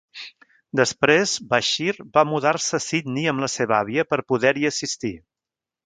Després, 0.79 1.33
Bashir 1.51 1.95
va 2.19 2.25
mudar-se 2.31 2.79
a 2.79 2.83
Sydney 2.87 3.31
amb 3.35 3.47
la 3.47 3.53
seva 3.59 3.79
àvia 3.83 4.11
per 4.15 4.23
poder-hi 4.33 4.71
assistir. 4.73 5.15